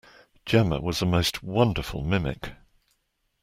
Jemma 0.47 0.81
was 0.81 1.03
a 1.03 1.05
most 1.05 1.43
wonderful 1.43 2.03
mimic. 2.03 2.53